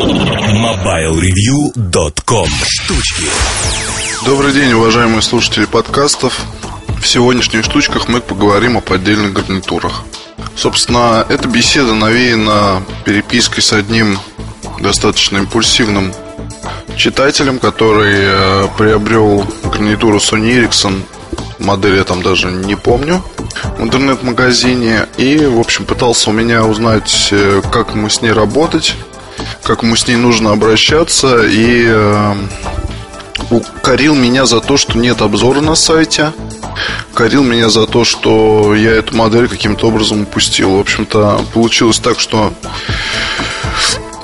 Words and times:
MobileReview.com 0.00 2.48
Штучки. 2.64 3.26
Добрый 4.24 4.54
день, 4.54 4.72
уважаемые 4.72 5.20
слушатели 5.20 5.66
подкастов. 5.66 6.40
В 6.98 7.06
сегодняшних 7.06 7.66
штучках 7.66 8.08
мы 8.08 8.22
поговорим 8.22 8.78
о 8.78 8.80
поддельных 8.80 9.34
гарнитурах. 9.34 10.04
Собственно, 10.56 11.26
эта 11.28 11.46
беседа 11.48 11.92
навеяна 11.92 12.82
перепиской 13.04 13.62
с 13.62 13.74
одним 13.74 14.18
достаточно 14.80 15.36
импульсивным 15.36 16.14
читателем, 16.96 17.58
который 17.58 18.14
э, 18.16 18.68
приобрел 18.78 19.46
гарнитуру 19.64 20.16
Sony 20.16 20.64
Ericsson, 20.64 21.02
модель 21.58 21.96
я 21.96 22.04
там 22.04 22.22
даже 22.22 22.50
не 22.50 22.74
помню, 22.74 23.22
в 23.76 23.82
интернет-магазине. 23.82 25.08
И, 25.18 25.44
в 25.44 25.60
общем, 25.60 25.84
пытался 25.84 26.30
у 26.30 26.32
меня 26.32 26.64
узнать, 26.64 27.28
э, 27.32 27.60
как 27.70 27.90
ему 27.90 28.08
с 28.08 28.22
ней 28.22 28.32
работать, 28.32 28.96
как 29.62 29.82
ему 29.82 29.96
с 29.96 30.06
ней 30.06 30.16
нужно 30.16 30.52
обращаться 30.52 31.44
и 31.44 31.84
э, 31.86 32.34
укорил 33.50 34.14
меня 34.14 34.46
за 34.46 34.60
то, 34.60 34.76
что 34.76 34.98
нет 34.98 35.22
обзора 35.22 35.60
на 35.60 35.74
сайте, 35.74 36.32
корил 37.14 37.42
меня 37.42 37.68
за 37.68 37.86
то, 37.86 38.04
что 38.04 38.74
я 38.74 38.92
эту 38.92 39.16
модель 39.16 39.48
каким-то 39.48 39.88
образом 39.88 40.22
упустил. 40.22 40.76
В 40.76 40.80
общем-то, 40.80 41.44
получилось 41.52 41.98
так, 41.98 42.20
что 42.20 42.52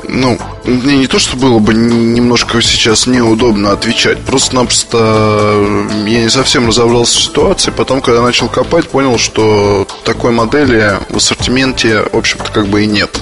ну, 0.08 0.38
мне 0.64 0.96
не 0.98 1.06
то, 1.06 1.18
что 1.18 1.36
было 1.36 1.58
бы 1.58 1.74
немножко 1.74 2.62
сейчас 2.62 3.06
неудобно 3.06 3.72
отвечать, 3.72 4.20
просто-напросто 4.20 5.86
я 6.06 6.20
не 6.22 6.30
совсем 6.30 6.68
разобрался 6.68 7.18
в 7.18 7.22
ситуации. 7.22 7.70
Потом, 7.70 8.00
когда 8.00 8.22
начал 8.22 8.48
копать, 8.48 8.88
понял, 8.88 9.18
что 9.18 9.86
такой 10.04 10.32
модели 10.32 10.98
в 11.08 11.16
ассортименте, 11.16 12.02
в 12.12 12.16
общем-то, 12.16 12.50
как 12.52 12.68
бы 12.68 12.84
и 12.84 12.86
нет. 12.86 13.20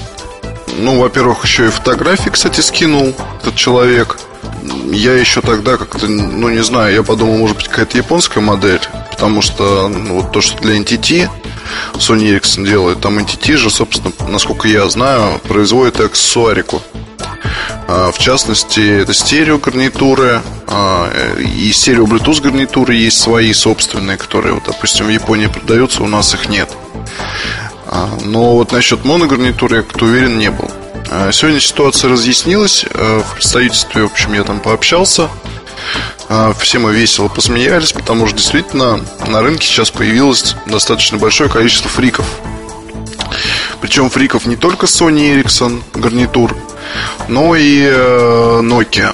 Ну, 0.77 0.99
во-первых, 0.99 1.43
еще 1.43 1.67
и 1.67 1.69
фотографии, 1.69 2.29
кстати, 2.29 2.61
скинул 2.61 3.13
этот 3.41 3.55
человек. 3.55 4.17
Я 4.91 5.13
еще 5.13 5.41
тогда 5.41 5.77
как-то, 5.77 6.07
ну, 6.07 6.49
не 6.49 6.63
знаю, 6.63 6.93
я 6.93 7.03
подумал, 7.03 7.37
может 7.37 7.57
быть, 7.57 7.67
какая-то 7.67 7.97
японская 7.97 8.43
модель, 8.43 8.81
потому 9.11 9.41
что 9.41 9.87
ну, 9.87 10.21
вот 10.21 10.31
то, 10.31 10.41
что 10.41 10.57
для 10.61 10.77
NTT 10.77 11.29
Sony 11.93 12.37
Ericsson 12.37 12.65
делает, 12.65 13.01
там 13.01 13.17
NTT 13.19 13.57
же, 13.57 13.69
собственно, 13.69 14.11
насколько 14.27 14.67
я 14.67 14.87
знаю, 14.89 15.39
производит 15.47 15.99
аксессуарику. 15.99 16.81
А, 17.87 18.11
в 18.11 18.17
частности, 18.17 19.01
это 19.01 19.13
стерео 19.13 19.59
гарнитуры 19.59 20.41
а, 20.67 21.09
и 21.39 21.71
стерео 21.71 22.05
Bluetooth 22.05 22.41
гарнитуры 22.41 22.95
есть 22.95 23.21
свои 23.21 23.53
собственные, 23.53 24.17
которые, 24.17 24.53
вот, 24.55 24.63
допустим, 24.65 25.05
в 25.05 25.09
Японии 25.09 25.47
продаются, 25.47 26.03
у 26.03 26.07
нас 26.07 26.33
их 26.33 26.49
нет. 26.49 26.69
А, 27.95 28.09
но 28.25 28.55
вот 28.55 28.73
насчет 28.73 29.05
моногарнитуры 29.05 29.77
я 29.77 29.81
как-то 29.81 30.05
уверен 30.05 30.37
не 30.37 30.51
был. 30.51 30.69
А, 31.09 31.31
сегодня 31.31 31.61
ситуация 31.61 32.11
разъяснилась. 32.11 32.85
А, 32.93 33.21
в 33.21 33.35
представительстве, 33.35 34.03
в 34.03 34.11
общем, 34.11 34.33
я 34.33 34.43
там 34.43 34.59
пообщался. 34.59 35.29
Все 36.59 36.79
мы 36.79 36.91
весело 36.91 37.27
посмеялись, 37.27 37.91
потому 37.91 38.25
что 38.25 38.37
действительно 38.37 38.99
на 39.27 39.43
рынке 39.43 39.67
сейчас 39.67 39.91
появилось 39.91 40.55
достаточно 40.65 41.19
большое 41.19 41.51
количество 41.51 41.87
фриков. 41.87 42.25
Причем 43.79 44.09
фриков 44.09 44.47
не 44.47 44.55
только 44.55 44.87
Sony 44.87 45.35
Ericsson 45.35 45.83
гарнитур, 45.93 46.57
но 47.27 47.55
и 47.55 47.79
э, 47.83 48.59
Nokia. 48.63 49.13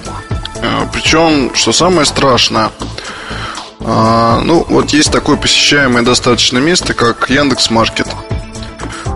Причем, 0.94 1.54
что 1.54 1.74
самое 1.74 2.06
страшное, 2.06 2.72
ну, 3.80 4.66
вот 4.70 4.92
есть 4.92 5.12
такое 5.12 5.36
посещаемое 5.36 6.04
достаточно 6.04 6.60
место, 6.60 6.94
как 6.94 7.30
Яндекс 7.30 7.72
Маркет. 7.72 8.08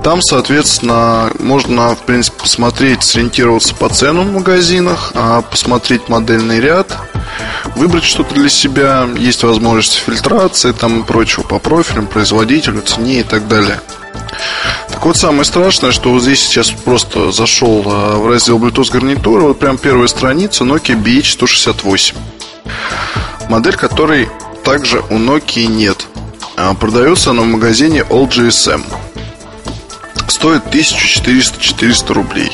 Там, 0.05 0.21
соответственно, 0.21 1.31
можно, 1.39 1.95
в 1.95 2.03
принципе, 2.03 2.37
посмотреть, 2.41 3.01
сориентироваться 3.01 3.73
по 3.73 3.89
ценам 3.89 4.27
в 4.27 4.33
магазинах, 4.33 5.11
а 5.15 5.41
посмотреть 5.41 6.09
модельный 6.09 6.59
ряд, 6.59 6.95
выбрать 7.75 8.03
что-то 8.03 8.35
для 8.35 8.47
себя. 8.47 9.09
Есть 9.17 9.41
возможность 9.41 9.95
фильтрации 9.95 10.73
там 10.73 11.01
и 11.01 11.03
прочего 11.03 11.41
по 11.41 11.57
профилям, 11.57 12.05
производителю, 12.05 12.83
цене 12.83 13.21
и 13.21 13.23
так 13.23 13.47
далее. 13.47 13.81
Так 14.89 15.03
вот, 15.03 15.17
самое 15.17 15.43
страшное, 15.43 15.91
что 15.91 16.11
вот 16.11 16.21
здесь 16.21 16.45
сейчас 16.45 16.69
просто 16.69 17.31
зашел 17.31 17.83
а, 17.87 18.19
в 18.19 18.29
раздел 18.29 18.59
Bluetooth 18.59 18.91
гарнитуры, 18.91 19.41
вот 19.41 19.57
прям 19.57 19.79
первая 19.79 20.07
страница 20.07 20.65
Nokia 20.65 21.01
BH168. 21.01 22.13
Модель, 23.49 23.75
которой 23.75 24.29
также 24.63 24.99
у 25.09 25.15
Nokia 25.15 25.65
нет. 25.65 26.05
А, 26.57 26.75
продается 26.75 27.31
она 27.31 27.41
в 27.41 27.47
магазине 27.47 28.05
All 28.07 28.29
GSM 28.29 28.83
стоит 30.35 30.63
1400-400 30.65 32.13
рублей. 32.13 32.51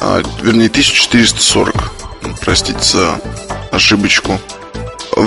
А, 0.00 0.22
вернее, 0.42 0.68
1440. 0.68 1.92
Простите 2.40 2.80
за 2.80 3.20
ошибочку. 3.72 4.38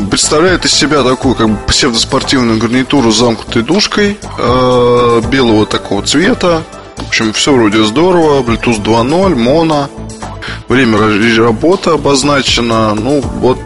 Представляет 0.09 0.63
из 0.63 0.73
себя 0.73 1.03
такую 1.03 1.35
как 1.35 1.49
бы 1.49 1.57
псевдоспортивную 1.67 2.57
гарнитуру 2.57 3.11
с 3.11 3.17
замкнутой 3.17 3.63
душкой 3.63 4.17
э, 4.37 5.21
белого 5.29 5.65
такого 5.65 6.03
цвета. 6.03 6.63
В 6.95 7.09
общем, 7.09 7.33
все 7.33 7.53
вроде 7.53 7.83
здорово. 7.83 8.41
Bluetooth 8.43 8.81
2.0, 8.81 9.35
моно. 9.35 9.89
Время 10.69 10.97
работы 11.37 11.89
обозначено. 11.89 12.95
Ну, 12.95 13.19
вот 13.19 13.59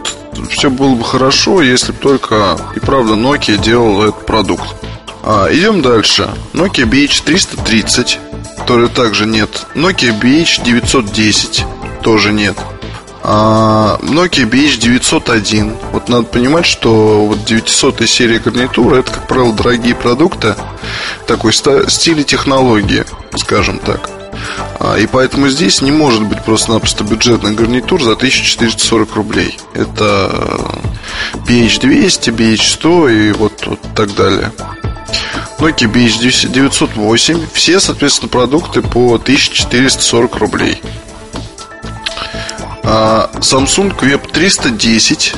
все 0.48 0.70
было 0.70 0.96
бы 0.96 1.04
хорошо, 1.04 1.62
если 1.62 1.92
бы 1.92 1.98
только 1.98 2.58
и 2.74 2.80
правда 2.80 3.14
Nokia 3.14 3.62
делал 3.62 4.02
этот 4.02 4.26
продукт. 4.26 4.81
А, 5.24 5.48
идем 5.52 5.82
дальше. 5.82 6.28
Nokia 6.52 6.84
BH330, 6.84 8.18
который 8.58 8.88
также 8.88 9.26
нет. 9.26 9.66
Nokia 9.74 10.18
BH910 10.18 12.02
тоже 12.02 12.32
нет. 12.32 12.56
А, 13.22 13.98
Nokia 14.02 14.48
BH901. 14.50 15.76
Вот 15.92 16.08
надо 16.08 16.24
понимать, 16.24 16.66
что 16.66 17.26
вот 17.26 17.44
900 17.44 18.08
серия 18.08 18.40
гарнитуры 18.40 18.98
это, 18.98 19.12
как 19.12 19.28
правило, 19.28 19.52
дорогие 19.52 19.94
продукты 19.94 20.56
такой 21.26 21.52
стиле 21.52 22.24
технологии, 22.24 23.04
скажем 23.36 23.78
так. 23.78 24.10
А, 24.80 24.96
и 24.96 25.06
поэтому 25.06 25.48
здесь 25.48 25.82
не 25.82 25.92
может 25.92 26.22
быть 26.24 26.42
просто-напросто 26.44 27.04
бюджетный 27.04 27.54
гарнитур 27.54 28.02
за 28.02 28.12
1440 28.12 29.14
рублей. 29.14 29.56
Это 29.74 30.30
BH200, 31.46 32.34
BH100 32.36 33.28
и 33.28 33.32
вот, 33.32 33.66
вот 33.66 33.80
так 33.94 34.14
далее. 34.16 34.50
Nokia 35.62 35.86
BH908. 35.86 37.46
Все, 37.52 37.78
соответственно, 37.78 38.28
продукты 38.28 38.82
по 38.82 39.14
1440 39.14 40.36
рублей. 40.36 40.82
А 42.82 43.30
Samsung 43.34 43.96
Web 44.00 44.32
310 44.32 45.34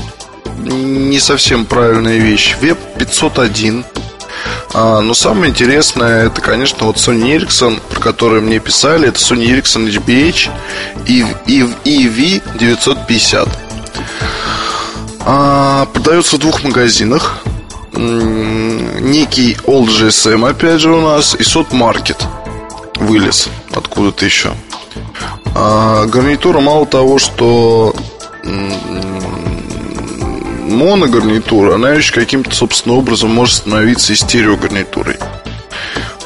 не 0.63 1.21
совсем 1.21 1.67
правильная 1.67 2.17
вещь. 2.17 2.57
Web 2.63 2.79
501 2.99 3.84
а, 4.73 5.03
но 5.03 5.13
самое 5.13 5.51
интересное, 5.51 6.27
это, 6.27 6.41
конечно, 6.41 6.87
вот 6.87 6.97
Sony 6.97 7.37
Ericsson, 7.37 7.79
про 7.91 8.01
который 8.01 8.41
мне 8.41 8.59
писали, 8.61 9.09
это 9.09 9.19
Sony 9.19 9.47
Ericsson 9.47 9.87
HBH 9.89 10.51
и 11.07 11.21
EV950. 11.84 13.49
А, 15.21 15.87
продается 15.93 16.37
в 16.37 16.39
двух 16.41 16.65
магазинах 16.65 17.45
некий 17.97 19.56
Old 19.65 19.88
GSM, 19.88 20.49
опять 20.49 20.81
же, 20.81 20.93
у 20.93 21.00
нас, 21.00 21.34
и 21.34 21.43
Sot 21.43 21.71
Market 21.71 22.22
вылез 22.97 23.49
откуда-то 23.72 24.25
еще. 24.25 24.53
А 25.55 26.06
гарнитура 26.06 26.60
мало 26.60 26.87
того, 26.87 27.19
что 27.19 27.94
моногарнитура, 30.75 31.75
она 31.75 31.93
еще 31.93 32.12
каким-то, 32.12 32.54
собственно, 32.54 32.97
образом 32.97 33.33
может 33.33 33.54
становиться 33.56 34.12
и 34.12 34.16
стереогарнитурой. 34.16 35.16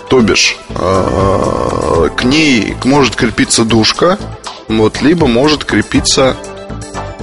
То 0.09 0.21
бишь, 0.21 0.57
а, 0.71 2.09
к 2.09 2.25
ней 2.25 2.75
может 2.85 3.15
крепиться 3.15 3.65
душка, 3.65 4.19
вот, 4.69 5.03
либо 5.03 5.27
может 5.27 5.65
крепиться 5.65 6.37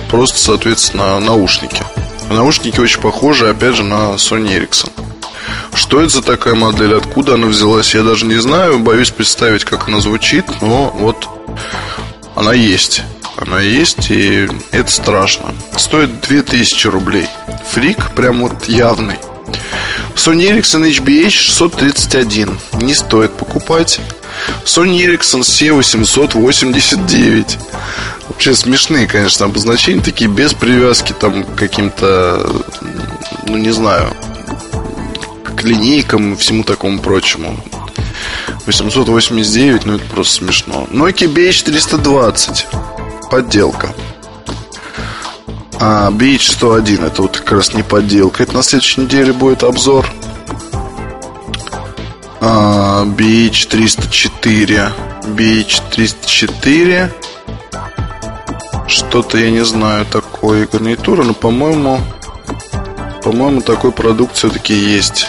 просто, 0.10 0.38
соответственно, 0.38 1.20
наушники. 1.20 1.84
Наушники 2.30 2.80
очень 2.80 3.02
похожи, 3.02 3.50
опять 3.50 3.76
же, 3.76 3.84
на 3.84 4.16
Sony 4.16 4.60
Ericsson. 4.60 4.92
Что 5.74 6.02
это 6.02 6.10
за 6.10 6.22
такая 6.22 6.56
модель, 6.56 6.96
откуда 6.96 7.36
она 7.36 7.48
взялась, 7.48 7.94
я 7.94 8.04
даже 8.04 8.26
не 8.26 8.36
знаю. 8.36 8.80
Боюсь 8.80 9.12
представить, 9.12 9.66
как 9.66 9.88
она 9.88 10.00
звучит, 10.00 10.46
но 10.62 10.92
вот 10.96 11.28
она 12.36 12.54
есть. 12.54 13.04
Она 13.38 13.60
есть, 13.60 14.10
и 14.10 14.48
это 14.72 14.90
страшно. 14.90 15.54
Стоит 15.78 16.22
2000 16.22 16.88
рублей. 16.88 17.28
Фрик 17.72 18.12
прям 18.12 18.42
вот 18.42 18.68
явный. 18.68 19.18
Sony 20.16 20.50
Ericsson 20.50 20.90
HBH 20.90 21.30
631. 21.30 22.58
Не 22.82 22.96
стоит 22.96 23.34
покупать. 23.34 24.00
Sony 24.64 25.06
Ericsson 25.06 25.42
C889. 25.42 27.58
Вообще 28.28 28.56
смешные, 28.56 29.08
конечно, 29.08 29.46
обозначения 29.46 30.02
такие, 30.02 30.30
без 30.30 30.54
привязки 30.54 31.14
там 31.14 31.44
к 31.44 31.56
каким-то, 31.56 32.64
ну 33.48 33.58
не 33.58 33.72
знаю, 33.72 34.10
к 35.44 35.64
линейкам 35.64 36.34
и 36.34 36.36
всему 36.36 36.64
такому 36.64 37.00
прочему. 37.00 37.58
889, 38.66 39.86
ну 39.86 39.96
это 39.96 40.06
просто 40.06 40.36
смешно. 40.44 40.88
Nokia 40.92 41.32
BH420. 41.32 42.66
подделка. 43.30 43.94
А 45.80 46.10
BH101 46.10 47.06
это 47.06 47.22
вот 47.22 47.38
как 47.38 47.52
раз 47.52 47.74
не 47.74 47.84
подделка. 47.84 48.44
Это 48.44 48.54
на 48.54 48.64
следующей 48.64 49.02
неделе 49.02 49.34
будет 49.34 49.64
обзор. 49.64 50.06
А, 52.40 53.04
BH304. 53.06 54.92
BH304. 55.26 57.12
Что-то 58.88 59.38
я 59.38 59.52
не 59.52 59.66
знаю 59.66 60.06
такой 60.06 60.66
гарнитура, 60.68 61.24
но, 61.24 61.34
по-моему, 61.34 62.00
по-моему, 63.24 63.62
такой 63.62 63.92
продукт 63.92 64.36
все-таки 64.36 64.74
есть. 64.74 65.28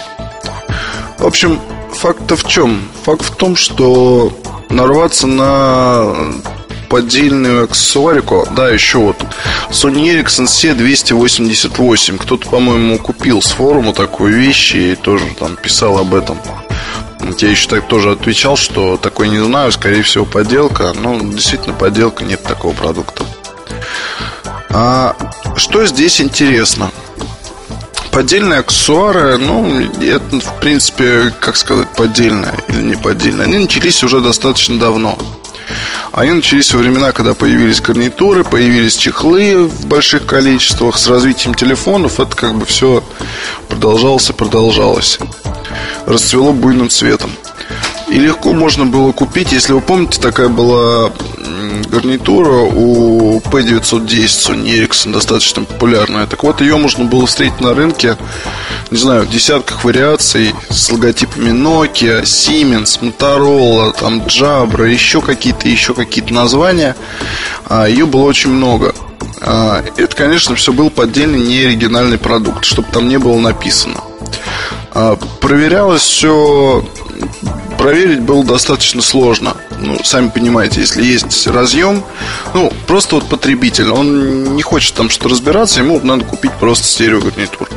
В 1.18 1.26
общем, 1.26 1.58
факт-то 1.92 2.36
в 2.36 2.46
чем? 2.46 2.82
Факт 3.04 3.22
в 3.22 3.34
том, 3.34 3.56
что 3.56 4.36
нарваться 4.68 5.26
на 5.26 6.14
поддельную 6.90 7.64
аксессуарику. 7.64 8.46
Да, 8.54 8.68
еще 8.68 8.98
вот 8.98 9.16
Sony 9.70 10.14
Ericsson 10.14 10.44
C288. 10.44 12.18
Кто-то, 12.18 12.48
по-моему, 12.48 12.98
купил 12.98 13.40
с 13.40 13.50
форума 13.50 13.92
такую 13.92 14.34
вещь 14.34 14.74
и 14.74 14.94
тоже 14.94 15.24
там 15.38 15.56
писал 15.56 15.98
об 15.98 16.14
этом. 16.14 16.38
Я 17.38 17.50
еще 17.50 17.68
так 17.68 17.88
тоже 17.88 18.12
отвечал, 18.12 18.56
что 18.56 18.96
такой 18.98 19.28
не 19.28 19.38
знаю, 19.38 19.72
скорее 19.72 20.02
всего 20.02 20.24
подделка. 20.24 20.92
Ну, 20.94 21.18
действительно, 21.32 21.74
подделка, 21.74 22.24
нет 22.24 22.42
такого 22.42 22.72
продукта. 22.72 23.24
А 24.78 25.16
что 25.56 25.86
здесь 25.86 26.20
интересно? 26.20 26.90
Поддельные 28.10 28.58
аксессуары, 28.58 29.38
ну, 29.38 29.66
это, 30.02 30.38
в 30.38 30.60
принципе, 30.60 31.32
как 31.40 31.56
сказать, 31.56 31.88
поддельные 31.96 32.52
или 32.68 32.82
не 32.82 32.94
поддельные, 32.94 33.44
они 33.44 33.56
начались 33.56 34.04
уже 34.04 34.20
достаточно 34.20 34.78
давно. 34.78 35.16
Они 36.12 36.32
начались 36.32 36.74
во 36.74 36.80
времена, 36.80 37.12
когда 37.12 37.32
появились 37.32 37.80
гарнитуры, 37.80 38.44
появились 38.44 38.98
чехлы 38.98 39.64
в 39.64 39.86
больших 39.86 40.26
количествах. 40.26 40.98
С 40.98 41.08
развитием 41.08 41.54
телефонов 41.54 42.20
это 42.20 42.36
как 42.36 42.54
бы 42.56 42.66
все 42.66 43.02
продолжалось 43.68 44.28
и 44.28 44.34
продолжалось. 44.34 45.18
Расцвело 46.04 46.52
буйным 46.52 46.90
цветом. 46.90 47.30
И 48.08 48.18
легко 48.18 48.52
можно 48.52 48.84
было 48.84 49.12
купить, 49.12 49.52
если 49.52 49.72
вы 49.72 49.80
помните, 49.80 50.20
такая 50.20 50.48
была 50.48 51.12
гарнитура 51.88 52.62
у 52.62 53.40
P910 53.40 54.06
Sony 54.26 54.66
Ericsson 54.78 55.12
достаточно 55.12 55.64
популярная. 55.64 56.26
Так 56.26 56.42
вот, 56.42 56.60
ее 56.60 56.76
можно 56.76 57.04
было 57.04 57.26
встретить 57.26 57.60
на 57.60 57.74
рынке, 57.74 58.16
не 58.90 58.98
знаю, 58.98 59.22
в 59.22 59.30
десятках 59.30 59.84
вариаций 59.84 60.54
с 60.68 60.90
логотипами 60.90 61.50
Nokia, 61.50 62.22
Siemens, 62.22 63.00
Motorola, 63.00 63.98
там 63.98 64.22
Jabra, 64.22 64.88
еще 64.88 65.20
какие-то, 65.20 65.68
еще 65.68 65.94
какие-то 65.94 66.32
названия. 66.32 66.96
А, 67.66 67.88
ее 67.88 68.06
было 68.06 68.22
очень 68.22 68.50
много. 68.50 68.94
А, 69.40 69.84
это, 69.96 70.14
конечно, 70.16 70.54
все 70.54 70.72
был 70.72 70.90
поддельный, 70.90 71.40
не 71.40 71.64
оригинальный 71.64 72.18
продукт, 72.18 72.64
чтобы 72.64 72.88
там 72.92 73.08
не 73.08 73.18
было 73.18 73.38
написано. 73.38 74.02
А, 74.92 75.16
проверялось 75.40 76.02
все 76.02 76.84
проверить 77.86 78.18
было 78.18 78.42
достаточно 78.42 79.00
сложно. 79.00 79.56
Ну, 79.78 80.02
сами 80.02 80.28
понимаете, 80.28 80.80
если 80.80 81.04
есть 81.04 81.46
разъем, 81.46 82.02
ну, 82.52 82.72
просто 82.88 83.14
вот 83.14 83.28
потребитель, 83.28 83.90
он 83.90 84.56
не 84.56 84.62
хочет 84.62 84.96
там 84.96 85.08
что 85.08 85.28
разбираться, 85.28 85.82
ему 85.82 86.00
надо 86.02 86.24
купить 86.24 86.50
просто 86.54 86.84
стереогарнитур. 86.84 87.68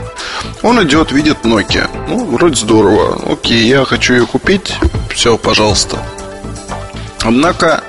Он 0.63 0.83
идет, 0.83 1.11
видит 1.11 1.37
Nokia. 1.43 1.87
Ну, 2.07 2.25
вроде 2.25 2.55
здорово. 2.55 3.21
Окей, 3.31 3.67
я 3.67 3.85
хочу 3.85 4.15
ее 4.15 4.25
купить. 4.25 4.73
Все, 5.13 5.37
пожалуйста. 5.37 5.99
Однако, 7.21 7.83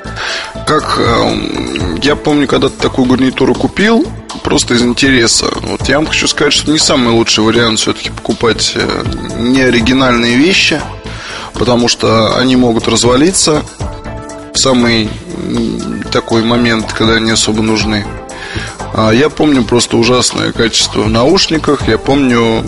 как 0.66 0.99
э, 0.99 1.99
я 2.02 2.16
помню, 2.16 2.46
когда 2.46 2.69
ты 2.69 2.76
такую 2.76 3.08
гарнитуру 3.08 3.55
купил, 3.55 4.06
просто 4.43 4.75
из 4.75 4.82
интереса. 4.82 5.46
Вот 5.62 5.88
я 5.88 5.96
вам 5.96 6.06
хочу 6.06 6.28
сказать, 6.28 6.52
что 6.52 6.70
не 6.70 6.78
самый 6.78 7.14
лучший 7.14 7.43
вариант 7.44 7.78
все-таки 7.78 8.11
покупать 8.11 8.73
э, 8.75 9.05
неоригинальные 9.38 10.37
вещи– 10.37 10.78
потому 11.60 11.88
что 11.88 12.38
они 12.38 12.56
могут 12.56 12.88
развалиться 12.88 13.62
в 14.54 14.58
самый 14.58 15.10
такой 16.10 16.42
момент, 16.42 16.90
когда 16.94 17.16
они 17.16 17.30
особо 17.30 17.60
нужны. 17.60 18.06
А 18.94 19.10
я 19.10 19.28
помню 19.28 19.62
просто 19.62 19.98
ужасное 19.98 20.52
качество 20.52 21.02
в 21.02 21.10
наушниках. 21.10 21.86
Я 21.86 21.98
помню 21.98 22.64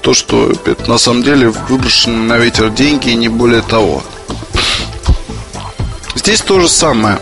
то, 0.00 0.14
что 0.14 0.50
это 0.66 0.90
на 0.90 0.98
самом 0.98 1.22
деле 1.22 1.50
выброшены 1.68 2.24
на 2.24 2.36
ветер 2.36 2.70
деньги 2.70 3.10
и 3.10 3.14
не 3.14 3.28
более 3.28 3.62
того. 3.62 4.02
Здесь 6.16 6.40
то 6.40 6.58
же 6.58 6.68
самое. 6.68 7.20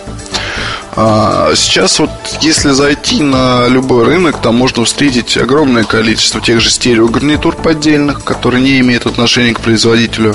А 0.97 1.53
сейчас 1.55 1.99
вот 1.99 2.11
если 2.41 2.70
зайти 2.70 3.23
на 3.23 3.69
любой 3.69 4.05
рынок, 4.05 4.41
там 4.41 4.56
можно 4.56 4.87
встретить 4.87 5.37
огромное 5.37 5.85
количество 5.85 6.41
тех 6.41 6.62
же 6.62 6.70
стереогарнитур 6.70 7.55
поддельных, 7.55 8.25
которые 8.25 8.62
не 8.62 8.81
имеют 8.81 9.05
отношения 9.05 9.53
к 9.53 9.61
производителю 9.61 10.35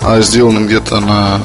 а 0.00 0.20
сделаны 0.20 0.66
где-то 0.66 1.00
на 1.00 1.40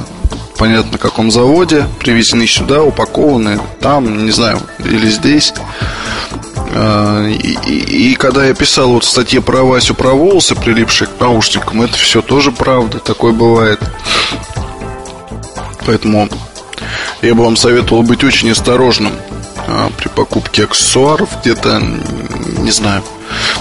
понятно 0.58 0.98
каком 0.98 1.32
заводе, 1.32 1.86
привезены 2.00 2.48
сюда, 2.48 2.82
упакованы 2.84 3.60
там, 3.82 4.26
не 4.26 4.32
знаю, 4.32 4.60
или 4.80 5.10
здесь. 5.10 5.54
А, 6.78 7.28
и, 7.28 7.58
и, 7.68 8.12
и 8.12 8.16
когда 8.16 8.46
я 8.46 8.54
писал 8.54 8.92
вот 8.92 9.04
в 9.04 9.10
статье 9.10 9.42
про 9.42 9.64
Васю 9.64 9.96
про 9.96 10.12
волосы, 10.12 10.56
прилипшие 10.56 11.08
к 11.08 11.20
наушникам, 11.20 11.82
это 11.82 11.94
все 11.94 12.22
тоже 12.22 12.52
правда, 12.52 13.00
такое 13.00 13.34
бывает. 13.34 13.80
Поэтому 15.86 16.30
я 17.22 17.36
бы 17.36 17.44
вам 17.44 17.56
советовал 17.58 18.04
быть 18.04 18.24
очень 18.24 18.52
осторожным 18.52 19.14
а, 19.68 19.90
при 19.98 20.08
покупке 20.08 20.64
аксессуаров 20.64 21.30
где-то, 21.42 21.82
не 22.60 22.72
знаю, 22.72 23.04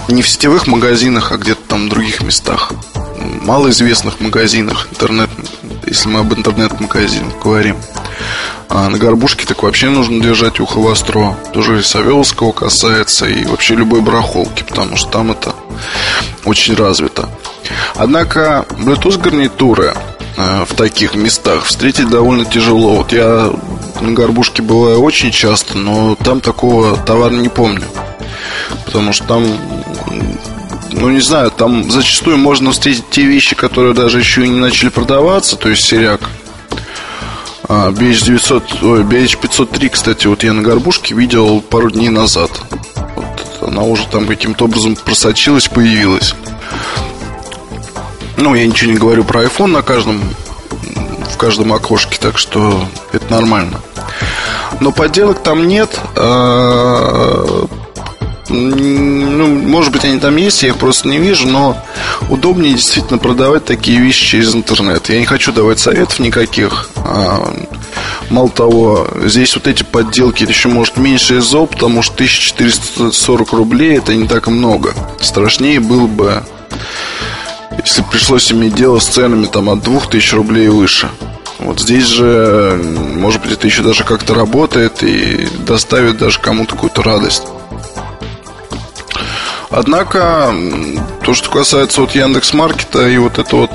не 0.09 0.23
в 0.23 0.29
сетевых 0.29 0.67
магазинах, 0.67 1.33
а 1.33 1.37
где-то 1.37 1.61
там 1.69 1.87
в 1.87 1.91
других 1.91 2.23
местах 2.23 2.73
малоизвестных 3.45 4.21
магазинах 4.21 4.89
интернет, 4.91 5.31
если 5.87 6.09
мы 6.09 6.21
об 6.21 6.33
интернет-магазинах 6.33 7.35
говорим. 7.43 7.77
А 8.69 8.89
на 8.89 8.99
горбушке 8.99 9.47
так 9.47 9.63
вообще 9.63 9.89
нужно 9.89 10.21
держать 10.21 10.59
ухо 10.61 10.79
востро. 10.79 11.37
Тоже 11.53 11.79
и 11.79 11.83
Савеловского 11.83 12.53
касается, 12.53 13.27
и 13.27 13.45
вообще 13.45 13.75
любой 13.75 14.01
барахолки, 14.01 14.65
потому 14.67 14.97
что 14.97 15.11
там 15.11 15.31
это 15.31 15.55
очень 16.45 16.75
развито. 16.75 17.29
Однако 17.95 18.67
Bluetooth 18.71 19.21
гарнитуры 19.21 19.95
э, 20.37 20.65
в 20.65 20.75
таких 20.75 21.15
местах 21.15 21.65
встретить 21.65 22.09
довольно 22.09 22.45
тяжело. 22.45 22.97
Вот 22.97 23.13
я 23.13 23.53
на 24.01 24.13
горбушке 24.13 24.63
бываю 24.63 25.01
очень 25.01 25.31
часто, 25.31 25.79
но 25.79 26.15
там 26.17 26.41
такого 26.41 26.97
товара 26.97 27.35
не 27.35 27.49
помню. 27.49 27.85
Потому 28.87 29.13
что 29.13 29.27
там 29.27 29.47
ну, 30.95 31.11
не 31.11 31.21
знаю, 31.21 31.51
там 31.51 31.91
зачастую 31.91 32.39
можно 32.39 32.73
встретить 32.73 33.09
те 33.11 33.25
вещи, 33.25 33.55
которые 33.55 33.95
даже 33.95 34.19
еще 34.19 34.45
и 34.45 34.49
не 34.49 34.59
начали 34.59 34.89
продаваться, 34.89 35.57
то 35.57 35.69
есть 35.69 35.85
серяк. 35.85 36.21
А, 37.69 37.91
BH900, 37.91 38.63
ой, 38.83 39.03
BH503, 39.03 39.89
кстати, 39.89 40.27
вот 40.27 40.43
я 40.45 40.53
на 40.53 40.63
горбушке 40.63 41.15
видел 41.15 41.61
пару 41.61 41.91
дней 41.91 42.11
назад. 42.11 42.51
Вот 43.17 43.69
она 43.69 43.83
уже 43.83 44.07
там 44.07 44.27
каким-то 44.27 44.67
образом 44.67 44.97
просочилась, 44.97 45.69
появилась. 45.69 46.35
Ну, 48.37 48.55
я 48.55 48.67
ничего 48.67 48.93
не 48.93 48.99
говорю 48.99 49.25
про 49.25 49.45
iPhone 49.45 49.69
на 49.69 49.83
каждом 49.83 50.21
в 51.35 51.37
каждом 51.37 51.73
окошке, 51.73 52.17
так 52.21 52.39
что 52.39 52.87
это 53.13 53.31
нормально. 53.31 53.81
Но 54.81 54.93
подделок 54.93 55.43
там 55.43 55.67
нет. 55.67 55.99
Ну, 58.55 59.47
может 59.47 59.93
быть, 59.93 60.05
они 60.05 60.19
там 60.19 60.37
есть, 60.37 60.63
я 60.63 60.69
их 60.69 60.77
просто 60.77 61.09
не 61.09 61.19
вижу, 61.19 61.49
но 61.49 61.77
удобнее 62.31 62.75
действительно 62.75 63.19
продавать 63.19 63.65
такие 63.65 63.99
вещи 64.01 64.27
через 64.27 64.55
интернет. 64.55 65.09
Я 65.09 65.19
не 65.19 65.27
хочу 65.27 65.53
давать 65.53 65.81
советов 65.81 66.21
никаких. 66.21 66.91
А, 66.97 67.53
мало 68.31 68.49
того, 68.49 69.09
здесь 69.25 69.55
вот 69.57 69.67
эти 69.67 69.83
подделки 69.83 70.45
еще 70.45 70.69
может 70.69 70.97
меньше 70.97 71.39
из 71.39 71.45
зол, 71.45 71.67
потому 71.67 72.03
что 72.03 72.15
1440 72.15 73.53
рублей 73.53 73.99
это 73.99 74.15
не 74.15 74.29
так 74.29 74.47
много. 74.47 74.95
Страшнее 75.21 75.81
было 75.81 76.07
бы, 76.07 76.43
если 77.85 78.03
пришлось 78.03 78.53
иметь 78.53 78.75
дело 78.75 79.01
с 79.01 79.07
ценами 79.07 79.47
там 79.47 79.69
от 79.69 79.83
2000 79.83 80.35
рублей 80.35 80.67
и 80.67 80.69
выше. 80.69 81.09
Вот 81.59 81.81
здесь 81.81 82.07
же, 82.07 82.81
может 83.17 83.41
быть, 83.43 83.53
это 83.53 83.67
еще 83.67 83.83
даже 83.83 84.05
как-то 84.05 84.35
работает 84.35 85.03
и 85.03 85.49
доставит 85.67 86.19
даже 86.19 86.39
кому-то 86.41 86.75
какую-то 86.75 87.03
радость. 87.03 87.45
Однако, 89.77 90.55
то, 91.25 91.35
что 91.35 91.51
касается 91.51 92.01
вот 92.01 92.15
Яндекс 92.15 92.55
Маркета 92.55 93.09
и 93.09 93.19
вот 93.19 93.39
это 93.39 93.57
вот 93.57 93.71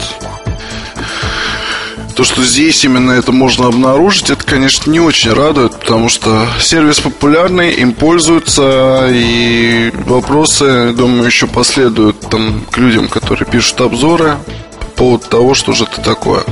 то, 2.16 2.24
что 2.24 2.42
здесь 2.42 2.86
именно 2.86 3.12
это 3.12 3.34
можно 3.34 3.68
обнаружить, 3.68 4.30
это, 4.30 4.44
конечно, 4.46 4.90
не 4.90 5.02
очень 5.02 5.34
радует, 5.34 5.78
потому 5.78 6.08
что 6.08 6.48
сервис 6.62 7.02
популярный, 7.02 7.74
им 7.74 7.94
пользуются, 7.94 9.08
и 9.10 9.92
вопросы, 10.06 10.94
думаю, 10.94 11.26
еще 11.26 11.48
последуют 11.48 12.20
там 12.30 12.66
к 12.72 12.78
людям, 12.78 13.10
которые 13.10 13.46
пишут 13.46 13.82
обзоры 13.82 14.38
по 14.80 14.86
поводу 14.86 15.28
того, 15.28 15.54
что 15.54 15.74
же 15.74 15.84
это 15.84 16.02
такое. 16.02 16.44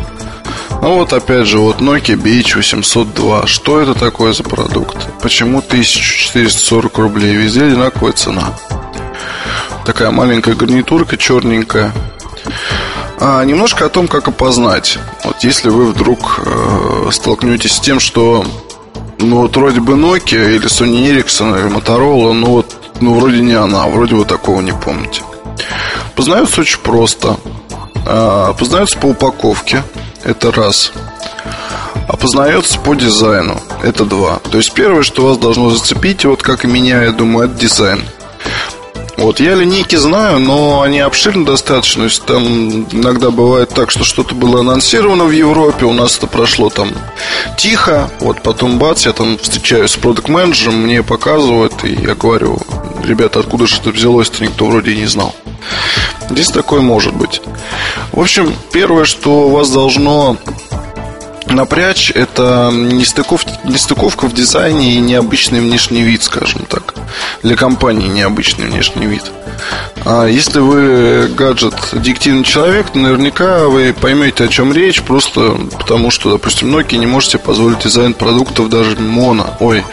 Ну 0.82 0.96
вот 0.96 1.14
опять 1.14 1.48
же, 1.48 1.60
вот 1.60 1.78
Nokia 1.78 2.16
BH802. 2.22 3.48
Что 3.48 3.80
это 3.80 3.94
такое 3.94 4.34
за 4.34 4.44
продукт? 4.44 4.98
Почему 5.22 5.60
1440 5.60 6.98
рублей? 6.98 7.34
Везде 7.34 7.64
одинаковая 7.64 8.12
цена. 8.12 8.54
Такая 9.88 10.12
маленькая 10.12 10.54
гарнитурка, 10.54 11.16
черненькая. 11.16 11.94
А, 13.22 13.42
немножко 13.46 13.86
о 13.86 13.90
том, 13.90 14.10
как 14.10 14.28
опознать. 14.28 15.00
Вот 15.24 15.46
если 15.46 15.70
вы 15.70 15.94
вдруг 15.94 16.42
э, 16.46 17.10
столкнетесь 17.14 17.72
с 17.72 17.80
тем, 17.80 18.02
что 18.02 18.46
ну 19.20 19.38
вот 19.38 19.56
вроде 19.56 19.80
бы 19.80 19.94
Nokia 19.94 20.56
или 20.58 20.66
Sony 20.66 21.10
Ericsson 21.10 21.58
или 21.58 21.74
Motorola, 21.74 22.34
ну 22.34 22.48
вот 22.48 22.76
ну 23.00 23.18
вроде 23.18 23.40
не 23.40 23.54
она, 23.54 23.88
вроде 23.88 24.16
вы 24.16 24.26
такого 24.26 24.60
не 24.60 24.74
помните. 24.74 25.22
Познается 26.18 26.60
очень 26.60 26.80
просто. 26.80 27.38
А, 28.06 28.52
познается 28.56 28.98
по 28.98 29.06
упаковке. 29.06 29.84
Это 30.26 30.52
раз. 30.52 30.92
Опознается 32.10 32.78
по 32.78 32.94
дизайну. 32.94 33.58
Это 33.84 34.04
два. 34.04 34.40
То 34.52 34.58
есть 34.58 34.74
первое, 34.74 35.04
что 35.04 35.28
вас 35.28 35.38
должно 35.38 35.70
зацепить, 35.70 36.26
вот 36.26 36.44
как 36.44 36.66
и 36.66 36.68
меня, 36.68 37.04
я 37.04 37.14
думаю, 37.14 37.48
это 37.48 37.58
дизайн. 37.58 38.04
Вот, 39.18 39.40
я 39.40 39.56
линейки 39.56 39.96
знаю, 39.96 40.40
но 40.40 40.82
они 40.82 41.00
обширны 41.00 41.44
достаточно. 41.44 42.02
То 42.02 42.06
есть 42.06 42.26
там 42.26 42.84
иногда 42.92 43.32
бывает 43.32 43.70
так, 43.70 43.90
что 43.90 44.04
что-то 44.04 44.36
было 44.36 44.60
анонсировано 44.60 45.26
в 45.26 45.32
Европе, 45.32 45.86
у 45.86 45.94
нас 45.94 46.18
это 46.18 46.28
прошло 46.28 46.70
там 46.70 46.92
тихо. 47.58 48.12
Вот 48.20 48.44
потом 48.44 48.78
бац, 48.78 49.08
я 49.08 49.14
там 49.14 49.40
встречаюсь 49.40 49.92
с 49.92 49.98
продукт 49.98 50.30
менеджером 50.30 50.76
мне 50.84 51.02
показывают, 51.02 51.84
и 51.84 51.94
я 51.94 52.14
говорю, 52.14 52.60
ребята, 53.04 53.40
откуда 53.40 53.66
же 53.66 53.78
это 53.78 53.90
взялось-то, 53.90 54.44
никто 54.44 54.68
вроде 54.68 54.96
не 54.96 55.08
знал. 55.08 55.36
Здесь 56.30 56.50
такое 56.50 56.82
может 56.82 57.16
быть. 57.16 57.42
В 58.12 58.22
общем, 58.22 58.54
первое, 58.72 59.06
что 59.06 59.50
вас 59.50 59.72
должно 59.72 60.38
напрячь, 61.48 62.12
это 62.12 62.70
нестыков, 62.72 63.46
нестыковка 63.64 64.28
в 64.28 64.34
дизайне 64.34 64.94
и 64.94 65.00
необычный 65.00 65.62
внешний 65.62 66.04
вид, 66.04 66.22
скажем 66.22 66.66
так. 66.70 66.94
Для 67.44 67.56
компании 67.56 68.08
необычный 68.08 68.68
внешний 68.68 69.06
вид. 69.06 69.24
А 70.06 70.26
если 70.26 70.60
вы 70.60 71.28
гаджет 71.28 71.76
диктивный 71.94 72.44
человек, 72.44 72.90
то 72.90 73.00
наверняка 73.00 73.66
вы 73.66 73.94
поймете, 73.94 74.46
о 74.46 74.48
чем 74.48 74.72
речь, 74.72 75.02
просто 75.02 75.58
потому 75.78 76.12
что, 76.12 76.32
допустим, 76.32 76.76
Nokia 76.76 76.98
не 76.98 77.08
можете 77.08 77.38
позволить 77.38 77.80
дизайн 77.80 78.14
продуктов 78.14 78.70
даже 78.70 78.96
моно, 78.98 79.56
ой, 79.60 79.84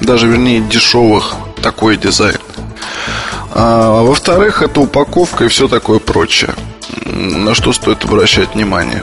даже 0.00 0.26
вернее 0.26 0.60
дешевых, 0.60 1.34
такой 1.62 1.96
дизайн. 1.96 2.38
А, 3.50 4.02
во-вторых, 4.02 4.62
это 4.62 4.80
упаковка 4.80 5.44
и 5.44 5.48
все 5.48 5.68
такое 5.68 5.98
прочее. 5.98 6.54
На 7.04 7.54
что 7.54 7.72
стоит 7.72 8.04
обращать 8.04 8.54
внимание? 8.54 9.02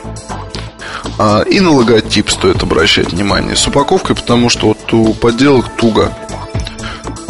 А, 1.17 1.41
и 1.41 1.59
на 1.59 1.71
логотип 1.71 2.29
стоит 2.29 2.63
обращать 2.63 3.11
внимание. 3.11 3.55
С 3.55 3.67
упаковкой, 3.67 4.15
потому 4.15 4.49
что 4.49 4.67
вот 4.67 4.93
у 4.93 5.13
подделок 5.13 5.69
туго. 5.77 6.13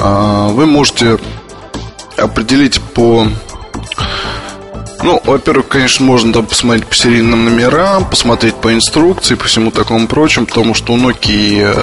А, 0.07 0.49
вы 0.49 0.67
можете 0.67 1.17
определить 2.15 2.79
по 2.79 3.27
ну, 5.03 5.21
во-первых, 5.25 5.67
конечно, 5.67 6.05
можно 6.05 6.31
там 6.31 6.45
посмотреть 6.45 6.85
по 6.85 6.95
серийным 6.95 7.45
номерам, 7.45 8.07
посмотреть 8.07 8.55
по 8.55 8.73
инструкции, 8.73 9.35
по 9.35 9.45
всему 9.45 9.71
такому 9.71 10.07
прочему, 10.07 10.45
потому 10.45 10.73
что 10.73 10.93
у 10.93 10.97
Nokia 10.97 11.73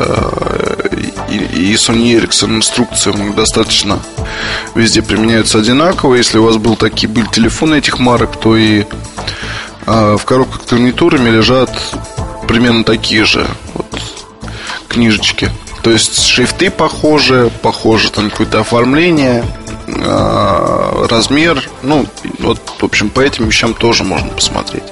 э, 1.29 1.37
и 1.53 1.75
Sony 1.75 2.17
Ericsson 2.21 2.57
инструкции 2.57 3.11
у 3.11 3.17
них 3.17 3.35
достаточно 3.35 4.01
везде 4.77 5.03
применяются 5.03 5.59
одинаково. 5.59 6.15
Если 6.15 6.39
у 6.39 6.45
вас 6.45 6.57
был 6.59 6.77
такие, 6.77 7.09
были 7.09 7.27
телефоны 7.27 7.77
этих 7.77 7.99
марок, 7.99 8.37
то 8.41 8.57
и 8.57 8.85
а, 9.87 10.17
в 10.17 10.25
коробках 10.25 10.63
гарнитурами 10.69 11.29
лежат 11.29 11.71
примерно 12.47 12.85
такие 12.85 13.25
же 13.25 13.47
вот, 13.75 13.87
книжечки. 14.89 15.51
То 15.83 15.91
есть 15.91 16.25
шрифты 16.25 16.71
похожи, 16.71 17.51
похоже 17.63 18.11
там 18.11 18.31
какое-то 18.31 18.61
оформление, 18.61 19.45
а, 19.89 21.07
размер. 21.09 21.69
Ну, 21.83 22.07
вот, 22.39 22.61
в 22.79 22.85
общем, 22.85 23.11
по 23.11 23.21
этим 23.21 23.47
вещам 23.47 23.75
тоже 23.75 24.05
можно 24.05 24.29
посмотреть. 24.29 24.85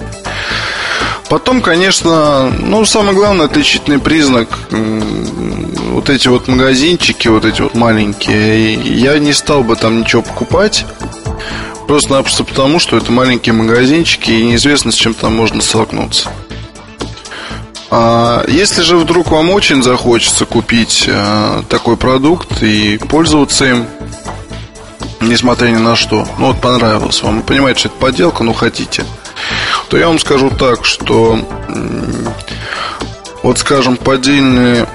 Потом, 1.29 1.63
конечно, 1.63 2.51
ну, 2.59 2.85
самый 2.85 3.15
главный 3.15 3.45
отличительный 3.45 4.01
признак 4.01 4.49
вот 4.71 6.11
эти 6.11 6.27
вот 6.27 6.49
магазинчики, 6.49 7.29
вот 7.29 7.45
эти 7.45 7.63
вот 7.63 7.77
маленькие, 7.77 8.75
я 8.75 9.17
не 9.21 9.33
стал 9.33 9.63
бы 9.63 9.77
там 9.77 10.01
ничего 10.01 10.23
покупать. 10.23 10.85
Просто-напросто 11.87 12.43
потому, 12.43 12.81
что 12.81 12.97
это 12.97 13.13
маленькие 13.13 13.53
магазинчики 13.53 14.33
и 14.33 14.45
неизвестно, 14.45 14.91
с 14.91 14.97
чем 14.97 15.15
там 15.15 15.37
можно 15.37 15.61
столкнуться. 15.63 16.31
А 17.91 18.45
если 18.47 18.83
же 18.83 18.97
вдруг 18.97 19.31
вам 19.31 19.51
очень 19.51 19.83
захочется 19.83 20.47
купить 20.47 21.07
а, 21.09 21.63
такой 21.69 21.97
продукт 21.97 22.63
и 22.63 22.99
пользоваться 22.99 23.65
им, 23.65 23.87
несмотря 25.21 25.69
ни 25.69 25.79
на 25.79 25.97
что, 25.97 26.27
ну 26.39 26.49
вот 26.49 26.61
понравилось 26.61 27.23
вам, 27.23 27.43
понимаете, 27.43 27.81
что 27.81 27.89
это 27.89 27.99
подделка, 27.99 28.45
но 28.45 28.53
хотите– 28.53 29.05
то 29.89 29.97
я 29.97 30.07
вам 30.07 30.19
скажу 30.19 30.51
так, 30.51 30.85
что 30.85 31.39
вот, 33.43 33.59
скажем, 33.59 33.97
поддельные 33.97 34.87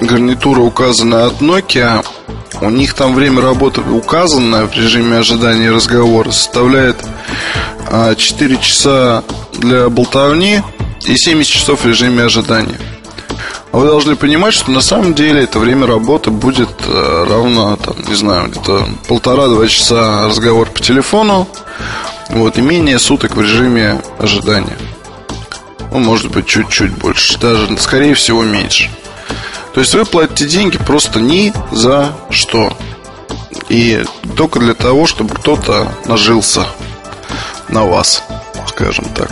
гарнитуры, 0.00 0.60
указанные 0.60 1.24
от 1.24 1.40
Nokia, 1.40 2.04
у 2.60 2.70
них 2.70 2.94
там 2.94 3.14
время 3.14 3.40
работы 3.40 3.80
указанное 3.80 4.66
в 4.66 4.74
режиме 4.74 5.18
ожидания 5.18 5.70
разговора 5.70 6.30
составляет 6.32 6.96
4 8.16 8.54
а, 8.56 8.58
часа 8.60 9.22
для 9.52 9.88
болтовни 9.88 10.62
и 11.08 11.16
70 11.16 11.50
часов 11.50 11.80
в 11.80 11.86
режиме 11.86 12.24
ожидания. 12.24 12.78
А 13.72 13.78
вы 13.78 13.86
должны 13.86 14.14
понимать, 14.14 14.54
что 14.54 14.70
на 14.70 14.80
самом 14.80 15.14
деле 15.14 15.42
это 15.42 15.58
время 15.58 15.86
работы 15.86 16.30
будет 16.30 16.70
э, 16.86 17.26
равно, 17.28 17.76
там, 17.76 17.96
не 18.06 18.14
знаю, 18.14 18.48
где-то 18.48 18.88
полтора-два 19.08 19.66
часа 19.66 20.26
разговор 20.26 20.68
по 20.68 20.80
телефону, 20.80 21.48
вот, 22.28 22.58
и 22.58 22.60
менее 22.60 22.98
суток 22.98 23.36
в 23.36 23.40
режиме 23.40 24.00
ожидания. 24.18 24.76
Ну, 25.90 26.00
может 26.00 26.30
быть, 26.30 26.46
чуть-чуть 26.46 26.92
больше. 26.92 27.38
Даже, 27.38 27.76
скорее 27.78 28.14
всего, 28.14 28.44
меньше. 28.44 28.90
То 29.72 29.80
есть 29.80 29.94
вы 29.94 30.04
платите 30.04 30.46
деньги 30.46 30.76
просто 30.76 31.20
ни 31.20 31.52
за 31.72 32.12
что. 32.30 32.76
И 33.68 34.04
только 34.36 34.60
для 34.60 34.74
того, 34.74 35.06
чтобы 35.06 35.34
кто-то 35.34 35.92
нажился 36.04 36.66
на 37.68 37.84
вас, 37.84 38.22
скажем 38.66 39.06
так. 39.14 39.30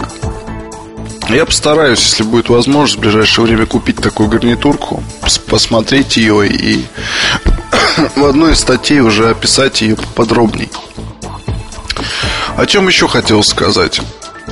Я 1.28 1.44
постараюсь, 1.44 2.00
если 2.00 2.22
будет 2.22 2.48
возможность, 2.48 2.98
в 2.98 3.00
ближайшее 3.00 3.46
время 3.46 3.66
купить 3.66 3.96
такую 3.96 4.28
гарнитурку, 4.28 5.02
посмотреть 5.48 6.16
ее 6.16 6.46
и 6.46 6.86
в 8.16 8.24
одной 8.24 8.52
из 8.52 8.60
статей 8.60 9.00
уже 9.00 9.30
описать 9.30 9.80
ее 9.80 9.96
поподробнее. 9.96 10.68
О 12.56 12.64
чем 12.66 12.86
еще 12.86 13.08
хотелось 13.08 13.48
сказать? 13.48 14.00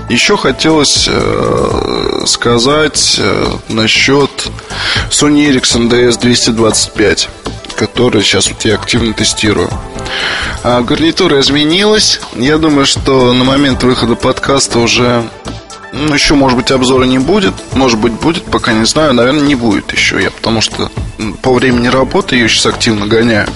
Еще 0.08 0.36
хотелось 0.36 1.08
э, 1.08 2.22
сказать 2.26 3.16
э, 3.18 3.56
насчет 3.68 4.30
Sony 5.10 5.48
Ericsson 5.48 5.88
DS225, 5.88 7.28
который 7.76 8.22
сейчас 8.22 8.48
вот 8.48 8.64
я 8.64 8.74
активно 8.74 9.14
тестирую. 9.14 9.70
А 10.64 10.82
гарнитура 10.82 11.40
изменилась. 11.40 12.20
Я 12.34 12.58
думаю, 12.58 12.84
что 12.84 13.32
на 13.32 13.44
момент 13.44 13.82
выхода 13.84 14.16
подкаста 14.16 14.80
уже 14.80 15.24
ну, 15.94 16.12
еще, 16.12 16.34
может 16.34 16.58
быть, 16.58 16.70
обзора 16.70 17.04
не 17.04 17.18
будет. 17.18 17.54
Может 17.72 17.98
быть, 17.98 18.12
будет, 18.12 18.44
пока 18.44 18.72
не 18.72 18.84
знаю. 18.84 19.14
Наверное, 19.14 19.42
не 19.42 19.54
будет 19.54 19.92
еще. 19.92 20.20
Я 20.20 20.30
потому 20.30 20.60
что 20.60 20.90
по 21.42 21.54
времени 21.54 21.86
работы 21.86 22.34
ее 22.36 22.48
сейчас 22.48 22.66
активно 22.66 23.06
гоняю. 23.06 23.48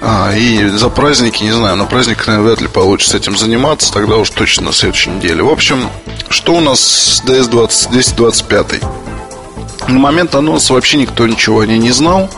А, 0.00 0.34
и 0.34 0.66
за 0.68 0.88
праздники, 0.88 1.42
не 1.42 1.52
знаю, 1.52 1.76
на 1.76 1.84
праздник, 1.84 2.26
наверное, 2.26 2.48
вряд 2.48 2.60
ли 2.60 2.68
получится 2.68 3.16
этим 3.16 3.36
заниматься, 3.36 3.92
тогда 3.92 4.16
уж 4.16 4.30
точно 4.30 4.66
на 4.66 4.72
следующей 4.72 5.10
неделе. 5.10 5.42
В 5.42 5.50
общем, 5.50 5.88
что 6.28 6.54
у 6.54 6.60
нас 6.60 6.80
с 6.80 7.22
DS20, 7.22 7.90
225? 7.90 8.80
На 9.88 9.98
момент 9.98 10.34
анонса 10.34 10.72
вообще 10.72 10.96
никто 10.96 11.26
ничего 11.26 11.60
о 11.60 11.66
ней 11.66 11.78
не 11.78 11.90
знал. 11.90 12.30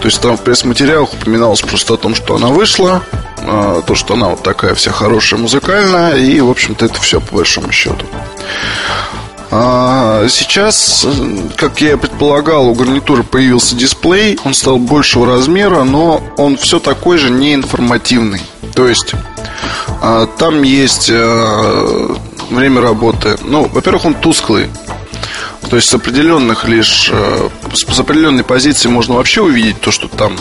То 0.00 0.06
есть 0.06 0.20
там 0.20 0.36
в 0.36 0.42
пресс-материалах 0.42 1.12
упоминалось 1.14 1.60
просто 1.60 1.94
о 1.94 1.96
том, 1.96 2.14
что 2.14 2.34
она 2.34 2.48
вышла, 2.48 3.02
а, 3.38 3.82
то, 3.82 3.94
что 3.94 4.14
она 4.14 4.28
вот 4.28 4.42
такая 4.42 4.74
вся 4.74 4.90
хорошая 4.90 5.40
музыкальная, 5.40 6.16
и, 6.16 6.40
в 6.40 6.50
общем-то, 6.50 6.86
это 6.86 7.00
все 7.00 7.20
по 7.20 7.36
большому 7.36 7.72
счету. 7.72 8.06
А 9.52 10.28
сейчас, 10.28 11.06
как 11.56 11.80
я 11.80 11.92
и 11.92 11.96
предполагал, 11.96 12.68
у 12.68 12.74
гарнитуры 12.74 13.24
появился 13.24 13.74
дисплей, 13.74 14.38
он 14.44 14.54
стал 14.54 14.78
большего 14.78 15.26
размера, 15.26 15.82
но 15.82 16.22
он 16.36 16.56
все 16.56 16.78
такой 16.78 17.18
же 17.18 17.30
неинформативный. 17.30 18.40
То 18.74 18.88
есть 18.88 19.14
а, 20.00 20.26
там 20.26 20.62
есть 20.62 21.10
время 22.50 22.80
работы. 22.80 23.36
Ну, 23.42 23.68
во-первых, 23.72 24.04
он 24.04 24.14
тусклый. 24.14 24.68
То 25.68 25.76
есть 25.76 25.88
с 25.88 25.94
определенных 25.94 26.66
лишь 26.66 27.10
а, 27.12 27.50
с 27.74 28.00
определенной 28.00 28.44
позиции 28.44 28.88
можно 28.88 29.14
вообще 29.14 29.42
увидеть 29.42 29.80
то, 29.80 29.90
что 29.90 30.08
там 30.08 30.36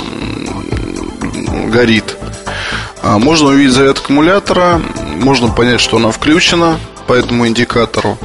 горит. 1.69 2.15
А, 3.01 3.19
можно 3.19 3.49
увидеть 3.49 3.73
заряд 3.73 3.99
аккумулятора, 3.99 4.81
можно 5.15 5.49
понять, 5.49 5.81
что 5.81 5.97
она 5.97 6.11
включена 6.11 6.79
по 7.07 7.13
этому 7.13 7.47
индикатору. 7.47 8.17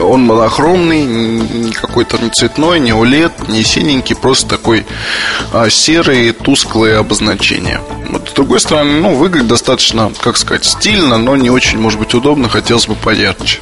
он 0.00 0.22
монохромный, 0.22 1.04
не 1.04 1.72
какой-то 1.72 2.18
не 2.18 2.30
цветной, 2.30 2.80
не 2.80 2.90
OLED, 2.90 3.50
не 3.50 3.62
синенький, 3.62 4.16
просто 4.16 4.48
такой 4.48 4.86
а, 5.52 5.70
серый, 5.70 6.32
тусклые 6.32 6.98
обозначения. 6.98 7.80
Вот, 8.10 8.30
с 8.30 8.32
другой 8.32 8.60
стороны, 8.60 9.00
ну, 9.00 9.14
выглядит 9.14 9.48
достаточно, 9.48 10.12
как 10.20 10.36
сказать, 10.36 10.64
стильно, 10.64 11.18
но 11.18 11.36
не 11.36 11.50
очень, 11.50 11.78
может 11.78 11.98
быть, 11.98 12.14
удобно, 12.14 12.48
хотелось 12.48 12.86
бы 12.86 12.94
поярче. 12.94 13.60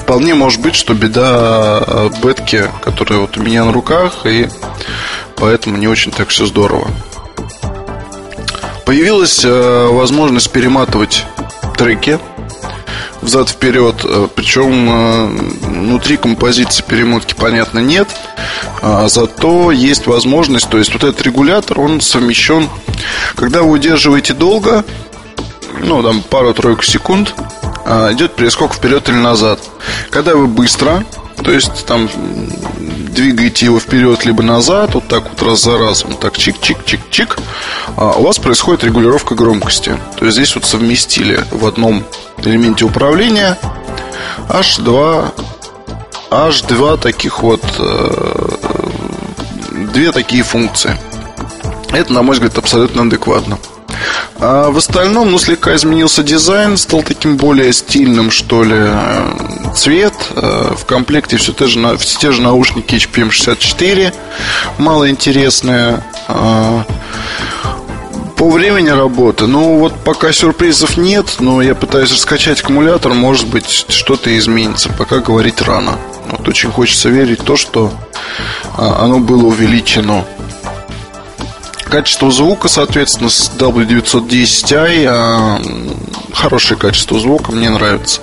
Вполне 0.00 0.34
может 0.34 0.60
быть, 0.60 0.74
что 0.74 0.94
беда 0.94 1.24
а, 1.26 2.10
бетки, 2.22 2.64
которая 2.82 3.20
вот 3.20 3.36
у 3.36 3.42
меня 3.42 3.64
на 3.64 3.72
руках, 3.72 4.26
и 4.26 4.48
поэтому 5.36 5.76
не 5.76 5.88
очень 5.88 6.12
так 6.12 6.28
все 6.28 6.46
здорово. 6.46 6.88
Появилась 8.84 9.44
э, 9.44 9.88
возможность 9.90 10.52
перематывать 10.52 11.24
треки 11.76 12.18
взад-вперед. 13.22 14.04
Э, 14.04 14.28
Причем 14.34 14.88
э, 14.90 15.26
внутри 15.62 16.16
композиции 16.16 16.84
перемотки, 16.86 17.34
понятно, 17.34 17.78
нет. 17.78 18.08
А, 18.82 19.08
зато 19.08 19.70
есть 19.70 20.06
возможность, 20.06 20.68
то 20.68 20.78
есть 20.78 20.92
вот 20.92 21.04
этот 21.04 21.22
регулятор, 21.22 21.80
он 21.80 22.00
совмещен, 22.00 22.68
когда 23.34 23.62
вы 23.62 23.70
удерживаете 23.70 24.34
долго, 24.34 24.84
ну, 25.82 26.02
там, 26.02 26.22
пару-тройку 26.22 26.82
секунд, 26.82 27.34
идет 27.84 28.34
перескок 28.34 28.74
вперед 28.74 29.08
или 29.08 29.16
назад. 29.16 29.60
Когда 30.10 30.34
вы 30.34 30.46
быстро, 30.46 31.04
то 31.42 31.50
есть 31.50 31.86
там 31.86 32.08
двигаете 32.78 33.66
его 33.66 33.78
вперед 33.78 34.24
либо 34.24 34.42
назад, 34.42 34.94
вот 34.94 35.06
так 35.08 35.24
вот 35.28 35.42
раз 35.42 35.62
за 35.62 35.78
разом, 35.78 36.14
так 36.14 36.36
чик-чик-чик-чик, 36.36 37.38
а 37.96 38.12
у 38.12 38.22
вас 38.22 38.38
происходит 38.38 38.84
регулировка 38.84 39.34
громкости. 39.34 39.96
То 40.18 40.24
есть 40.24 40.36
здесь 40.36 40.54
вот 40.54 40.64
совместили 40.64 41.44
в 41.50 41.66
одном 41.66 42.04
элементе 42.38 42.84
управления 42.84 43.58
аж 44.48 44.78
два 44.78 45.32
аж 46.30 46.62
два 46.62 46.96
таких 46.96 47.42
вот 47.42 47.62
э, 47.78 48.48
две 49.92 50.10
такие 50.12 50.42
функции. 50.42 50.96
Это, 51.92 52.12
на 52.12 52.22
мой 52.22 52.34
взгляд, 52.34 52.58
абсолютно 52.58 53.02
адекватно. 53.02 53.58
А 54.46 54.70
в 54.70 54.76
остальном, 54.76 55.30
ну, 55.30 55.38
слегка 55.38 55.74
изменился 55.74 56.22
дизайн, 56.22 56.76
стал 56.76 57.02
таким 57.02 57.38
более 57.38 57.72
стильным, 57.72 58.30
что 58.30 58.62
ли. 58.62 58.90
Цвет. 59.74 60.12
Э, 60.36 60.74
в 60.76 60.84
комплекте 60.84 61.38
все 61.38 61.52
те 61.52 61.66
же, 61.66 61.96
все 61.96 62.18
те 62.18 62.30
же 62.30 62.42
наушники 62.42 62.94
HPM64. 62.94 64.12
Мало 64.76 65.08
интересные. 65.08 66.04
А, 66.28 66.84
по 68.36 68.50
времени 68.50 68.90
работы, 68.90 69.46
ну 69.46 69.78
вот 69.78 69.94
пока 70.04 70.30
сюрпризов 70.30 70.98
нет, 70.98 71.36
но 71.38 71.62
я 71.62 71.74
пытаюсь 71.74 72.12
раскачать 72.12 72.60
аккумулятор, 72.60 73.14
может 73.14 73.46
быть 73.46 73.86
что-то 73.88 74.36
изменится, 74.36 74.90
пока 74.90 75.20
говорить 75.20 75.62
рано. 75.62 75.96
Вот 76.30 76.46
очень 76.46 76.70
хочется 76.70 77.08
верить 77.08 77.40
в 77.40 77.44
то, 77.44 77.56
что 77.56 77.90
а, 78.76 79.04
оно 79.04 79.20
было 79.20 79.46
увеличено 79.46 80.26
Качество 81.84 82.30
звука, 82.30 82.68
соответственно, 82.68 83.30
с 83.30 83.50
W910i 83.58 85.06
а, 85.08 85.60
хорошее 86.32 86.78
качество 86.78 87.18
звука, 87.20 87.52
мне 87.52 87.70
нравится. 87.70 88.20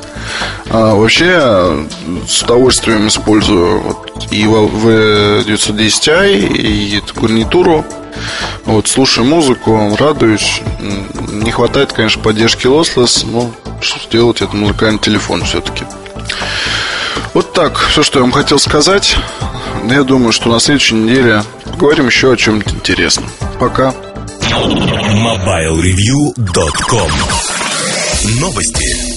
А, 0.69 0.95
вообще, 0.95 1.87
с 2.27 2.43
удовольствием 2.43 3.07
использую 3.07 3.81
вот, 3.81 4.27
и 4.31 4.43
V910i, 4.43 6.57
и 6.57 6.97
эту 6.97 7.19
гарнитуру. 7.19 7.85
Вот, 8.65 8.87
слушаю 8.87 9.25
музыку, 9.25 9.95
радуюсь. 9.97 10.61
Не 11.31 11.51
хватает, 11.51 11.93
конечно, 11.93 12.21
поддержки 12.21 12.67
Lossless, 12.67 13.25
но 13.29 13.51
что 13.81 13.99
сделать, 13.99 14.41
это 14.41 14.55
музыкальный 14.55 14.99
телефон 14.99 15.43
все-таки. 15.43 15.85
Вот 17.33 17.53
так, 17.53 17.77
все, 17.77 18.03
что 18.03 18.19
я 18.19 18.23
вам 18.23 18.31
хотел 18.31 18.59
сказать. 18.59 19.15
Я 19.89 20.03
думаю, 20.03 20.31
что 20.31 20.49
на 20.49 20.59
следующей 20.59 20.95
неделе 20.95 21.43
поговорим 21.71 22.07
еще 22.07 22.31
о 22.31 22.37
чем-то 22.37 22.69
интересном. 22.69 23.25
Пока. 23.61 23.93
MobileReview.com 25.21 27.11
Новости. 28.39 29.10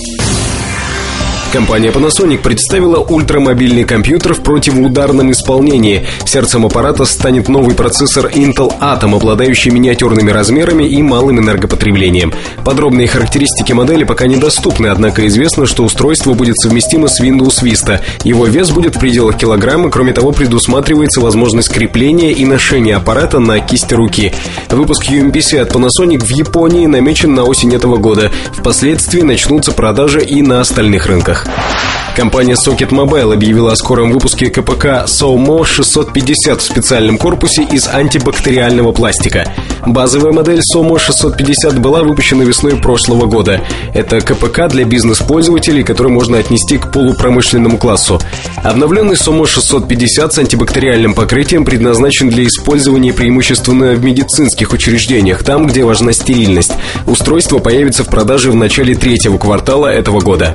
Компания 1.54 1.90
Panasonic 1.90 2.38
представила 2.38 2.96
ультрамобильный 2.96 3.84
компьютер 3.84 4.34
в 4.34 4.42
противоударном 4.42 5.30
исполнении. 5.30 6.04
Сердцем 6.24 6.66
аппарата 6.66 7.04
станет 7.04 7.48
новый 7.48 7.76
процессор 7.76 8.26
Intel 8.26 8.76
Atom, 8.80 9.14
обладающий 9.14 9.70
миниатюрными 9.70 10.32
размерами 10.32 10.82
и 10.82 11.00
малым 11.00 11.38
энергопотреблением. 11.38 12.34
Подробные 12.64 13.06
характеристики 13.06 13.72
модели 13.72 14.02
пока 14.02 14.26
недоступны, 14.26 14.88
однако 14.88 15.24
известно, 15.28 15.66
что 15.66 15.84
устройство 15.84 16.32
будет 16.32 16.58
совместимо 16.58 17.06
с 17.06 17.20
Windows 17.20 17.62
Vista. 17.62 18.00
Его 18.24 18.46
вес 18.46 18.72
будет 18.72 18.96
в 18.96 18.98
пределах 18.98 19.36
килограмма, 19.36 19.92
кроме 19.92 20.12
того, 20.12 20.32
предусматривается 20.32 21.20
возможность 21.20 21.72
крепления 21.72 22.32
и 22.32 22.44
ношения 22.44 22.96
аппарата 22.96 23.38
на 23.38 23.60
кисти 23.60 23.94
руки. 23.94 24.34
Выпуск 24.70 25.08
UMPC 25.08 25.60
от 25.60 25.70
Panasonic 25.70 26.24
в 26.24 26.30
Японии 26.30 26.86
намечен 26.86 27.32
на 27.32 27.44
осень 27.44 27.72
этого 27.76 27.96
года. 27.96 28.32
Впоследствии 28.52 29.20
начнутся 29.20 29.70
продажи 29.70 30.20
и 30.20 30.42
на 30.42 30.60
остальных 30.60 31.06
рынках. 31.06 31.43
Thank 31.46 31.85
you. 31.85 31.93
Компания 32.16 32.55
Socket 32.55 32.90
Mobile 32.90 33.35
объявила 33.35 33.72
о 33.72 33.77
скором 33.77 34.12
выпуске 34.12 34.46
КПК 34.46 35.05
SOMO 35.07 35.64
650 35.64 36.61
в 36.61 36.64
специальном 36.64 37.18
корпусе 37.18 37.64
из 37.64 37.88
антибактериального 37.88 38.92
пластика. 38.92 39.53
Базовая 39.85 40.33
модель 40.33 40.61
SOMO 40.61 40.98
650 40.98 41.81
была 41.81 42.05
выпущена 42.05 42.44
весной 42.44 42.77
прошлого 42.77 43.27
года. 43.27 43.61
Это 43.94 44.20
КПК 44.20 44.68
для 44.68 44.85
бизнес-пользователей, 44.85 45.83
который 45.83 46.12
можно 46.12 46.38
отнести 46.38 46.79
к 46.79 46.92
полупромышленному 46.92 47.79
классу. 47.79 48.20
Обновленный 48.62 49.14
SOMO 49.14 49.46
650 49.46 50.33
с 50.33 50.38
антибактериальным 50.38 51.14
покрытием 51.14 51.64
предназначен 51.64 52.29
для 52.29 52.46
использования 52.46 53.12
преимущественно 53.12 53.92
в 53.92 54.05
медицинских 54.05 54.72
учреждениях, 54.72 55.42
там, 55.42 55.66
где 55.66 55.85
важна 55.85 56.12
стерильность. 56.12 56.72
Устройство 57.07 57.59
появится 57.59 58.05
в 58.05 58.09
продаже 58.09 58.53
в 58.53 58.55
начале 58.55 58.94
третьего 58.94 59.37
квартала 59.37 59.88
этого 59.88 60.20
года. 60.20 60.55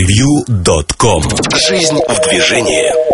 MobileReview.com 0.00 1.22
Жизнь 1.68 2.00
в 2.08 2.28
движении 2.28 3.09